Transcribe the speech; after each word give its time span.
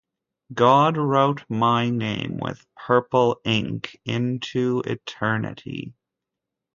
God 0.55 0.97
wrote 0.97 1.43
my 1.47 1.91
name 1.91 2.39
with 2.41 2.65
purple 2.75 3.39
ink 3.45 4.01
into 4.03 4.81
Eternity. 4.87 5.93